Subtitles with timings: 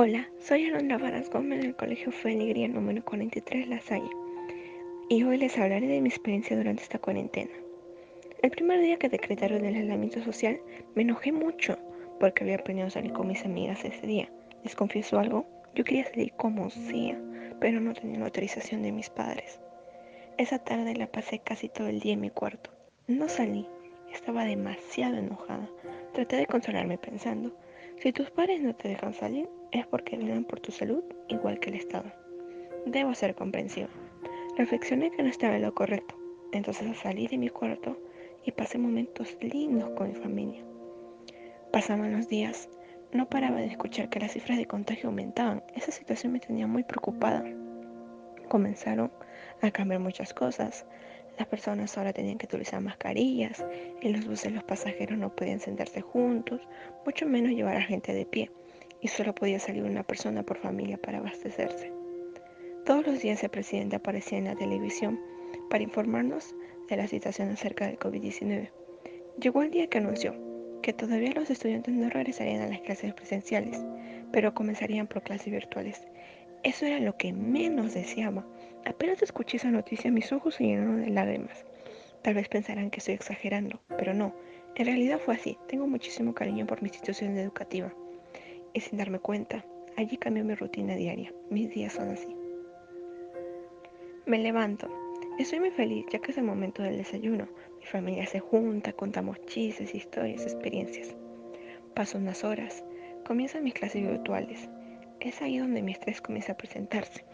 [0.00, 4.08] Hola, soy Alondra Varas Gómez del Colegio Feligría número 43 La Salle
[5.08, 7.50] y hoy les hablaré de mi experiencia durante esta cuarentena.
[8.40, 10.60] El primer día que decretaron el aislamiento social
[10.94, 11.76] me enojé mucho
[12.20, 14.30] porque había a salir con mis amigas ese día.
[14.62, 17.20] Les confieso algo, yo quería salir como sea,
[17.58, 19.58] pero no tenía la autorización de mis padres.
[20.36, 22.70] Esa tarde la pasé casi todo el día en mi cuarto.
[23.08, 23.66] No salí,
[24.12, 25.68] estaba demasiado enojada.
[26.12, 27.52] Traté de consolarme pensando,
[28.00, 31.70] si tus padres no te dejan salir, es porque velan por tu salud igual que
[31.70, 32.12] el Estado.
[32.86, 33.88] Debo ser comprensiva.
[34.56, 36.16] Reflexioné que no estaba en lo correcto,
[36.52, 37.98] entonces salí de mi cuarto
[38.44, 40.64] y pasé momentos lindos con mi familia.
[41.72, 42.68] Pasaban los días,
[43.12, 45.62] no paraba de escuchar que las cifras de contagio aumentaban.
[45.74, 47.44] Esa situación me tenía muy preocupada.
[48.48, 49.10] Comenzaron
[49.60, 50.86] a cambiar muchas cosas.
[51.38, 53.64] Las personas ahora tenían que utilizar mascarillas,
[54.02, 56.60] en los buses los pasajeros no podían sentarse juntos,
[57.06, 58.50] mucho menos llevar a gente de pie,
[59.00, 61.92] y solo podía salir una persona por familia para abastecerse.
[62.84, 65.20] Todos los días el presidente aparecía en la televisión
[65.70, 66.56] para informarnos
[66.88, 68.70] de la situación acerca del COVID-19.
[69.40, 70.34] Llegó el día que anunció
[70.82, 73.80] que todavía los estudiantes no regresarían a las clases presenciales,
[74.32, 76.02] pero comenzarían por clases virtuales.
[76.62, 78.44] Eso era lo que menos deseaba
[78.88, 81.66] Apenas escuché esa noticia, mis ojos se llenaron de lágrimas.
[82.22, 84.34] Tal vez pensarán que estoy exagerando, pero no.
[84.76, 85.58] En realidad fue así.
[85.68, 87.92] Tengo muchísimo cariño por mi institución educativa.
[88.72, 89.62] Y sin darme cuenta,
[89.98, 91.34] allí cambió mi rutina diaria.
[91.50, 92.34] Mis días son así.
[94.24, 94.88] Me levanto.
[95.38, 97.46] Estoy muy feliz ya que es el momento del desayuno.
[97.78, 101.14] Mi familia se junta, contamos chistes, historias, experiencias.
[101.94, 102.84] Paso unas horas.
[103.26, 104.70] Comienzan mis clases virtuales.
[105.20, 107.24] Es ahí donde mi estrés comienza a presentarse.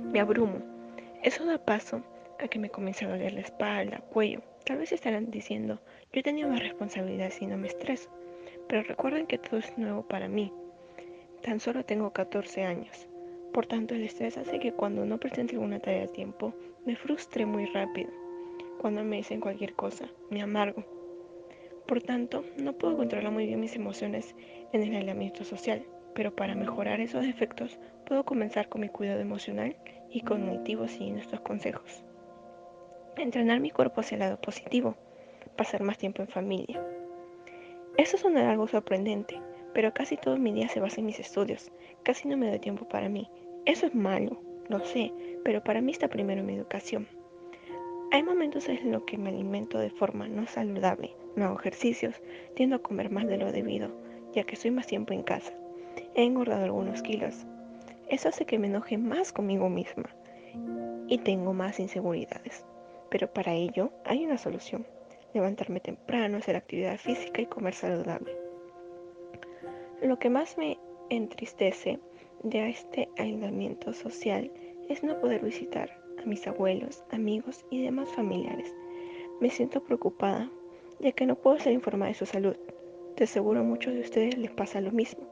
[0.00, 0.78] Me abrumo
[1.24, 2.00] eso da paso
[2.38, 4.40] a que me comience a doler la espalda, cuello.
[4.64, 5.80] Tal vez estarán diciendo,
[6.12, 8.08] yo tenido más responsabilidades y no me estreso.
[8.68, 10.52] Pero recuerden que todo es nuevo para mí.
[11.42, 13.08] Tan solo tengo 14 años.
[13.52, 16.54] Por tanto, el estrés hace que cuando no presente alguna tarea a tiempo,
[16.86, 18.10] me frustre muy rápido.
[18.80, 20.84] Cuando me dicen cualquier cosa, me amargo.
[21.88, 24.36] Por tanto, no puedo controlar muy bien mis emociones
[24.72, 25.84] en el aislamiento social,
[26.14, 29.76] pero para mejorar esos efectos puedo comenzar con mi cuidado emocional
[30.10, 32.04] y cognitivo siguiendo estos consejos.
[33.16, 34.96] Entrenar mi cuerpo hacia el lado positivo,
[35.56, 36.82] pasar más tiempo en familia.
[37.96, 39.40] Eso suena algo sorprendente,
[39.74, 41.70] pero casi todo mi día se basa en mis estudios,
[42.04, 43.28] casi no me doy tiempo para mí.
[43.66, 45.12] Eso es malo, lo sé,
[45.44, 47.08] pero para mí está primero mi educación.
[48.10, 52.14] Hay momentos en los que me alimento de forma no saludable, no hago ejercicios,
[52.54, 53.90] tiendo a comer más de lo debido,
[54.32, 55.52] ya que estoy más tiempo en casa.
[56.14, 57.46] He engordado algunos kilos,
[58.08, 60.08] eso hace que me enoje más conmigo misma
[61.08, 62.64] y tengo más inseguridades.
[63.10, 64.86] Pero para ello hay una solución.
[65.34, 68.34] Levantarme temprano, hacer actividad física y comer saludable.
[70.02, 70.78] Lo que más me
[71.10, 71.98] entristece
[72.42, 74.50] de este aislamiento social
[74.88, 75.90] es no poder visitar
[76.22, 78.74] a mis abuelos, amigos y demás familiares.
[79.40, 80.50] Me siento preocupada
[81.00, 82.56] ya que no puedo ser informada de su salud.
[83.16, 85.24] De seguro a muchos de ustedes les pasa lo mismo,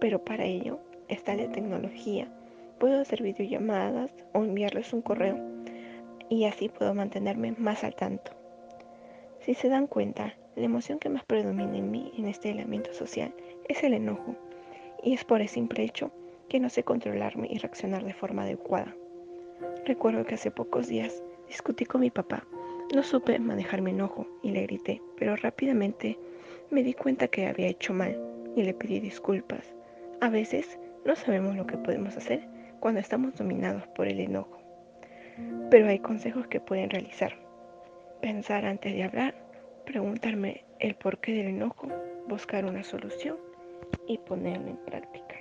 [0.00, 0.78] pero para ello
[1.08, 2.28] está la tecnología.
[2.78, 5.36] Puedo hacer videollamadas o enviarles un correo
[6.28, 8.32] y así puedo mantenerme más al tanto.
[9.40, 13.34] Si se dan cuenta, la emoción que más predomina en mí en este aislamiento social
[13.68, 14.36] es el enojo
[15.02, 16.10] y es por ese simple hecho
[16.48, 18.94] que no sé controlarme y reaccionar de forma adecuada.
[19.84, 22.44] Recuerdo que hace pocos días discutí con mi papá.
[22.94, 26.18] No supe manejar mi enojo y le grité, pero rápidamente
[26.70, 28.18] me di cuenta que había hecho mal
[28.56, 29.77] y le pedí disculpas.
[30.20, 32.44] A veces no sabemos lo que podemos hacer
[32.80, 34.58] cuando estamos dominados por el enojo.
[35.70, 37.38] Pero hay consejos que pueden realizar.
[38.20, 39.34] Pensar antes de hablar,
[39.86, 41.86] preguntarme el porqué del enojo,
[42.26, 43.36] buscar una solución
[44.08, 45.36] y ponerlo en práctica.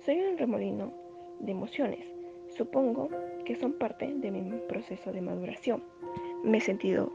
[0.00, 0.94] Soy un remolino
[1.40, 2.06] de emociones.
[2.48, 3.10] Supongo
[3.44, 5.84] que son parte de mi proceso de maduración.
[6.42, 7.12] Me he sentido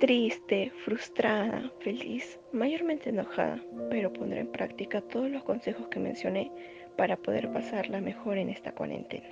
[0.00, 6.50] triste, frustrada, feliz, mayormente enojada, pero pondré en práctica todos los consejos que mencioné
[6.96, 9.28] para poder pasarla mejor en esta cuarentena.